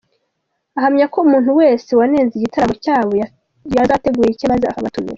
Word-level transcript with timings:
Ahamya 0.77 1.05
ko 1.13 1.17
umuntu 1.25 1.51
wese 1.59 1.89
wanenze 1.99 2.33
igitaramo 2.35 2.75
cyabo 2.83 3.13
yazategura 3.75 4.27
icye 4.33 4.47
maze 4.53 4.65
akabatumira. 4.67 5.09